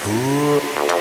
give 0.00 0.97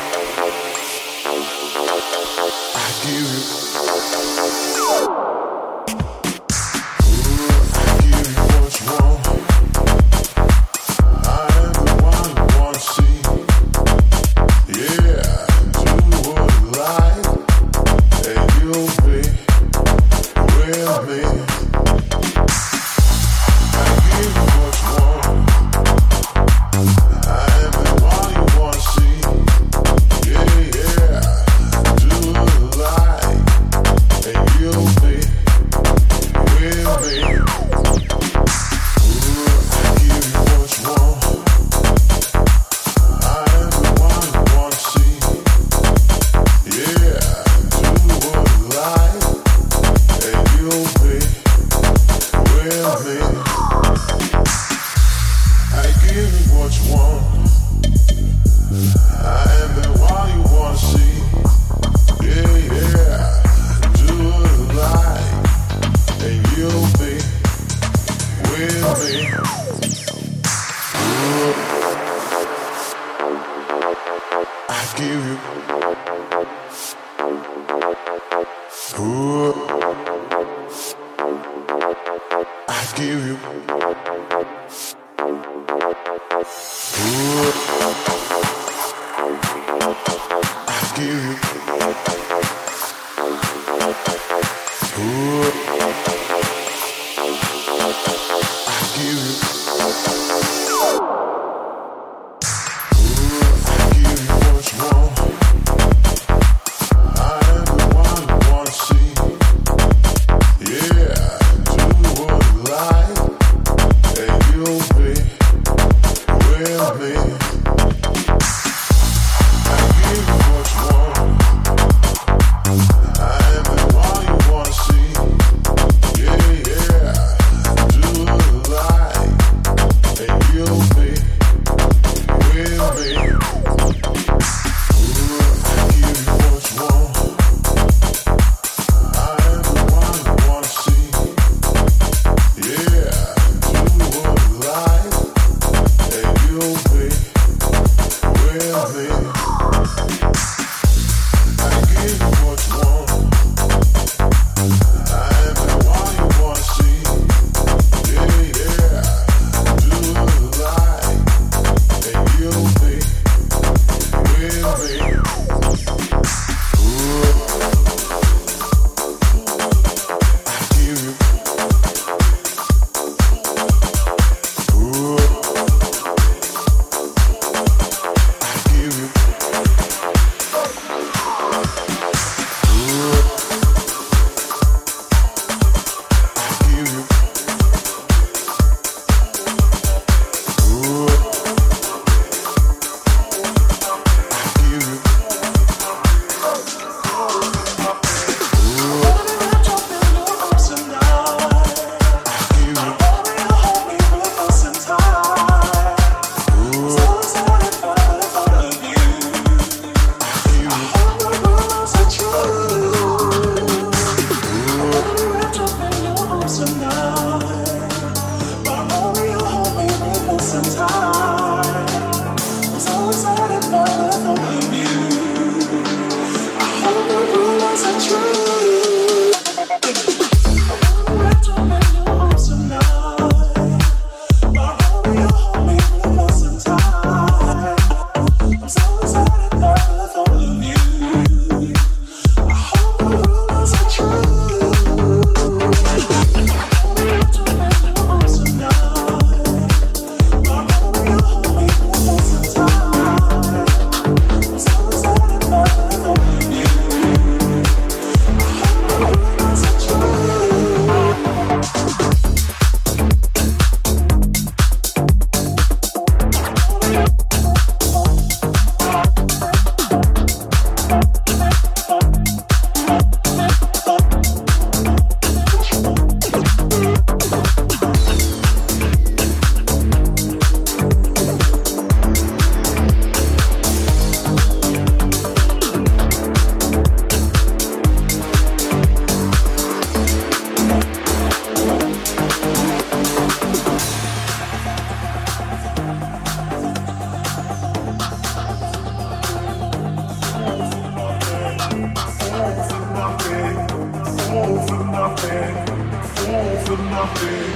nothing, 306.98 307.52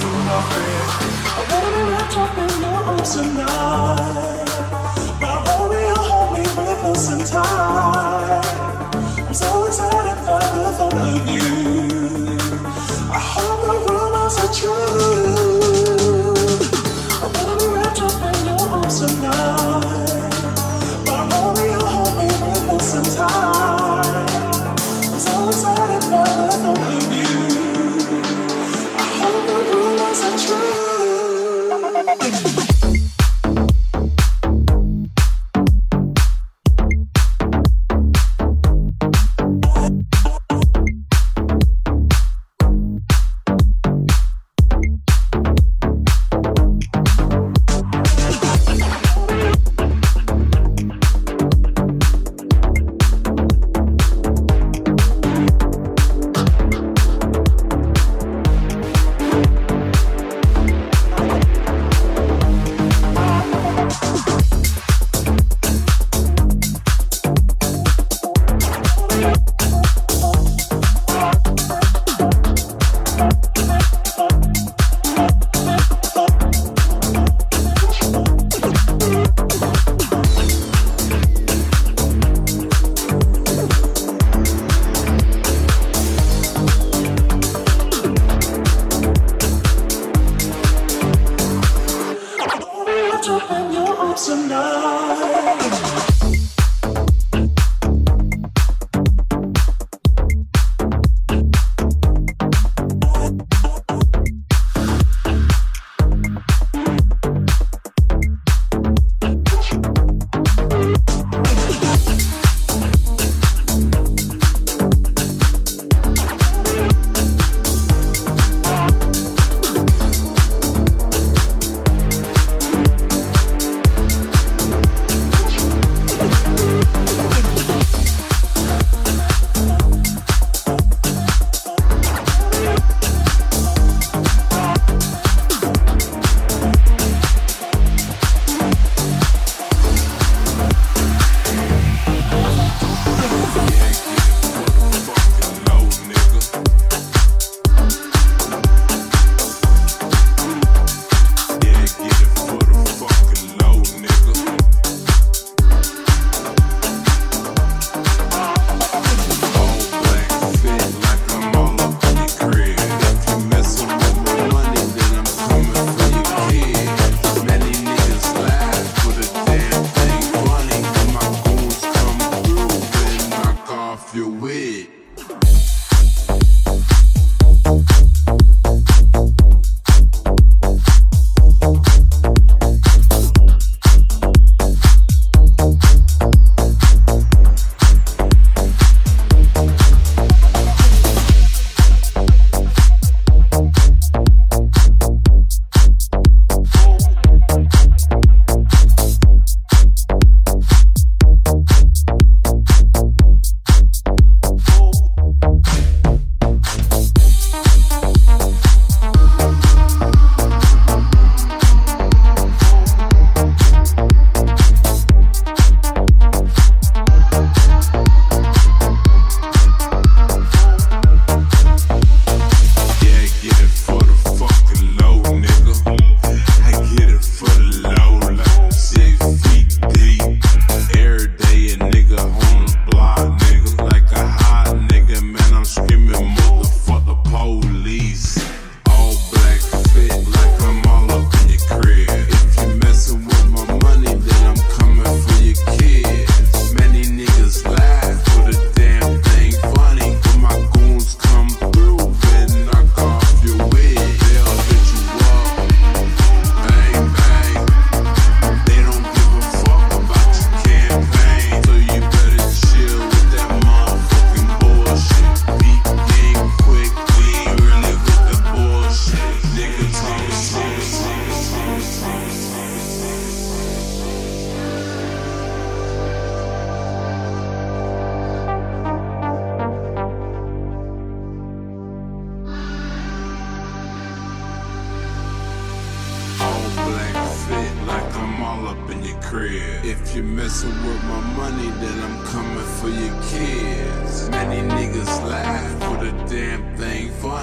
for 0.00 0.16
nothing. 0.26 0.86
I 1.36 1.40
wanna 1.50 1.70
be 1.76 1.82
wrapped 1.90 2.16
up 2.18 2.38
in 2.42 2.50
your 2.62 2.80
arms 2.90 3.10
tonight, 3.14 4.50
you'll 5.20 5.44
hold 5.46 5.70
me. 5.70 5.82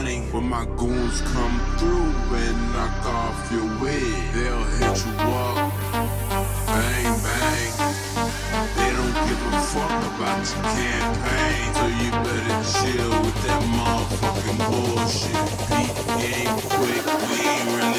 when 0.01 0.50
my 0.50 0.65
goons 0.77 1.22
come 1.22 1.60
through 1.77 2.36
and 2.36 2.74
knock 2.74 3.05
off 3.05 3.51
your 3.51 3.65
wig. 3.79 4.01
They'll 4.34 4.63
hit 4.63 5.05
you 5.05 5.13
up, 5.13 5.72
bang 6.65 7.22
bang. 7.22 7.72
They 8.77 8.89
don't 8.98 9.13
give 9.27 9.41
a 9.46 9.62
fuck 9.62 10.01
about 10.10 10.41
your 10.50 10.65
campaign, 10.74 11.74
so 11.77 11.86
you 12.01 12.10
better 12.25 12.62
chill 12.74 13.13
with 13.22 13.39
that 13.46 13.62
motherfucking 13.77 14.60
bullshit. 14.72 15.38
Beat 15.70 15.93
game 16.17 16.58
quick, 16.74 17.05
we 17.29 17.38
ain't 17.48 17.91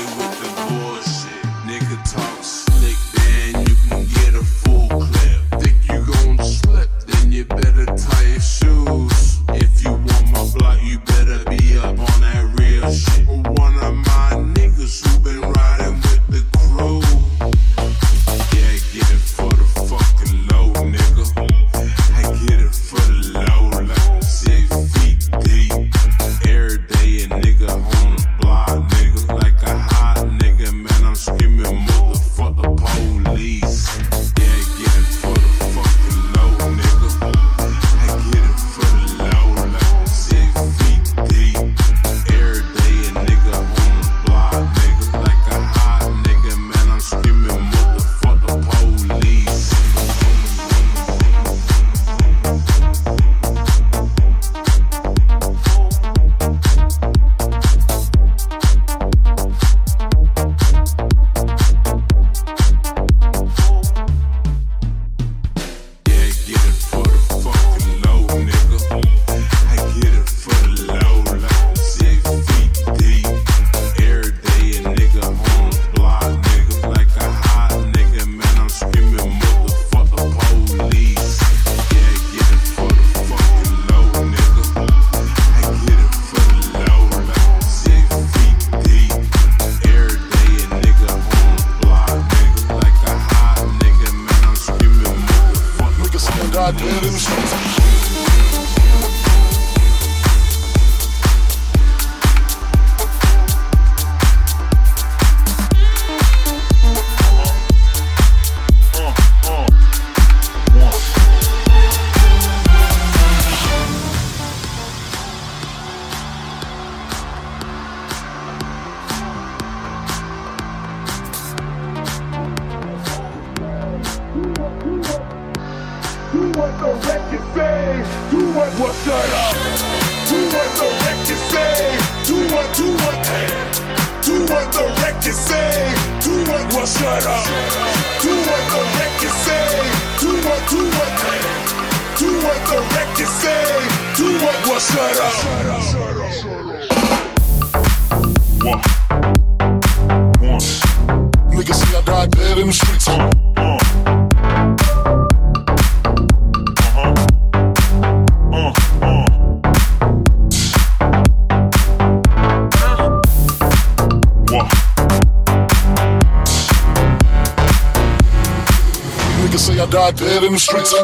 die 169.93 170.13
dead 170.13 170.43
in 170.43 170.53
the 170.53 170.59
streets. 170.59 170.95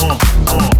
Uh, 0.00 0.18
uh. 0.46 0.79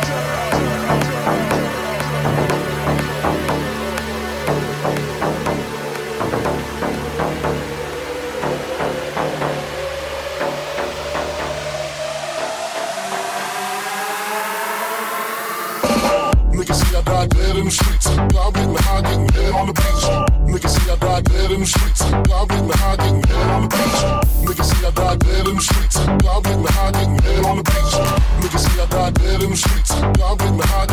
in 17.61 17.65
the 17.65 17.71
streets. 17.71 18.07
God 18.33 18.53
getting 18.55 18.75
high, 18.75 19.01
getting 19.01 19.29
head 19.29 19.53
on 19.53 19.67
the 19.67 19.73
beach. 19.73 20.05
Niggas 20.49 20.73
see 20.73 20.91
I 20.91 20.95
die 20.95 21.21
dead 21.21 21.51
in 21.51 21.59
the 21.59 21.65
streets. 21.65 22.01
God 22.01 22.49
getting 22.49 22.69
high, 22.69 22.95
getting 22.97 23.23
head 23.23 23.49
on 23.55 23.61
the 23.61 23.69
beach. 23.69 23.99
Niggas 24.45 24.67
see 24.69 24.85
I 24.85 24.91
die 24.91 25.15
dead 25.17 25.47
in 25.47 25.55
the 25.55 25.61
streets. 25.61 25.97
God 26.23 26.43
getting 26.43 26.65
high, 26.65 26.91
getting 26.91 27.19
head 27.19 27.45
on 27.45 27.57
the 27.57 27.63
beach. 27.63 27.93
Niggas 28.41 28.63
see 28.65 28.81
I 28.81 28.85
die 28.87 29.11
dead 29.11 29.43
in 29.43 29.49
the 29.51 29.57
streets. 29.57 29.91
God 30.17 30.39
getting 30.39 30.59
high. 30.59 30.90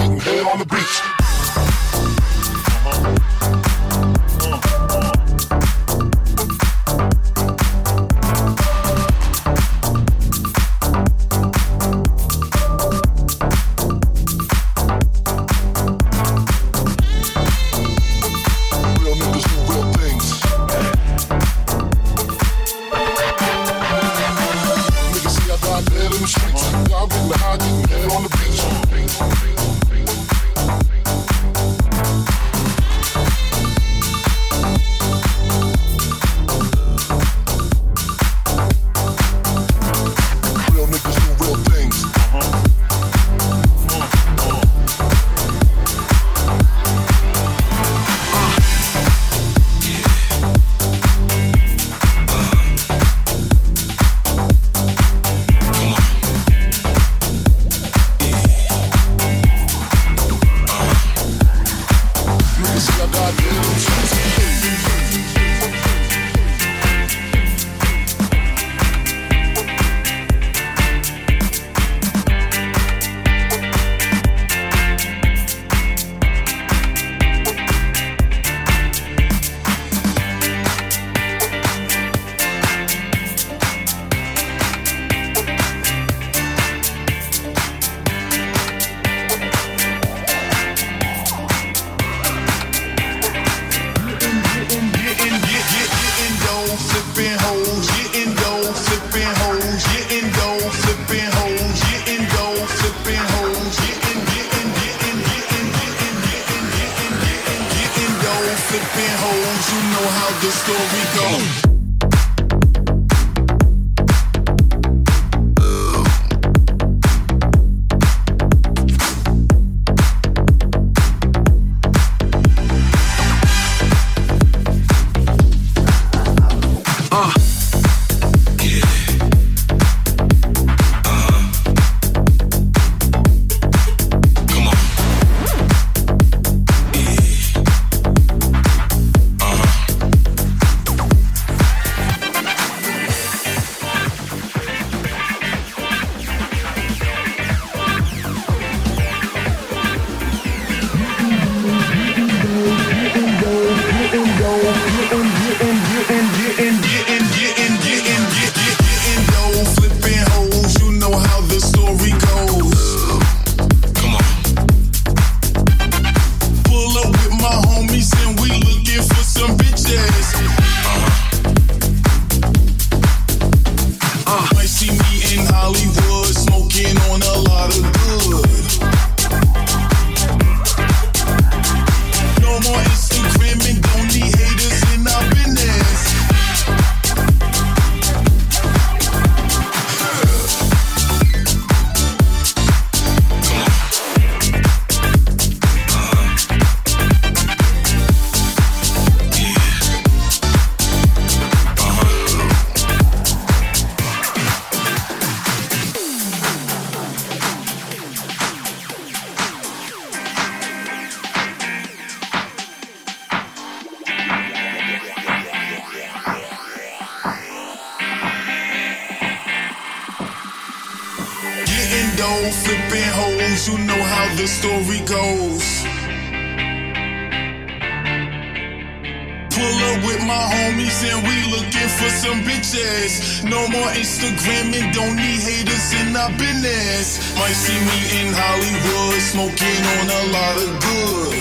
Instagram 234.18 234.74
and 234.74 234.92
don't 234.92 235.14
need 235.14 235.38
haters 235.38 235.92
in 235.94 236.12
business. 236.36 237.22
Might 237.38 237.54
see 237.54 237.78
me 237.78 237.98
in 238.18 238.34
Hollywood 238.34 239.22
smoking 239.22 239.82
on 239.94 240.06
a 240.10 240.22
lot 240.34 240.56
of 240.58 240.70
good. 240.82 241.38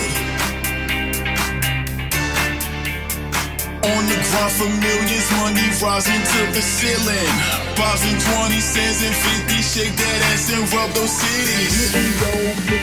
On 3.81 4.01
the 4.05 4.17
grind 4.29 4.53
for 4.53 4.69
millions, 4.69 5.27
money 5.41 5.67
rising 5.81 6.21
to 6.21 6.41
the 6.53 6.61
ceiling. 6.61 7.33
Bobs 7.75 8.05
and 8.05 8.21
20 8.21 8.59
cents 8.61 9.01
and 9.01 9.15
50, 9.15 9.61
shake 9.61 9.95
that 9.97 10.21
ass 10.33 10.53
and 10.53 10.71
rub 10.71 10.91
those 10.93 11.09
cities. 11.09 12.76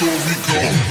Puerto 0.00 0.16
Rico. 0.28 0.89